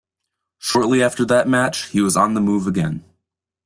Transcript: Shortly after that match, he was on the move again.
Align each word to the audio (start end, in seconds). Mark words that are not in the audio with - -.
Shortly 0.57 1.03
after 1.03 1.25
that 1.25 1.47
match, 1.47 1.89
he 1.89 2.01
was 2.01 2.17
on 2.17 2.33
the 2.33 2.41
move 2.41 2.65
again. 2.65 3.05